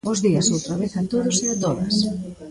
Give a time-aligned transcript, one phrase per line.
[0.07, 1.95] Bos días outra vez a todos e a todas.